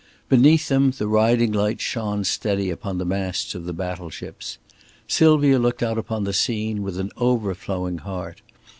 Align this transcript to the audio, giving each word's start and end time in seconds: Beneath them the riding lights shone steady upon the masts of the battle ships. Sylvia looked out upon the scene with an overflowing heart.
Beneath 0.29 0.67
them 0.67 0.89
the 0.97 1.07
riding 1.07 1.51
lights 1.51 1.83
shone 1.83 2.23
steady 2.23 2.71
upon 2.71 2.97
the 2.97 3.05
masts 3.05 3.53
of 3.53 3.65
the 3.65 3.71
battle 3.71 4.09
ships. 4.09 4.57
Sylvia 5.07 5.59
looked 5.59 5.83
out 5.83 5.99
upon 5.99 6.23
the 6.23 6.33
scene 6.33 6.81
with 6.81 6.99
an 6.99 7.11
overflowing 7.17 7.99
heart. 7.99 8.41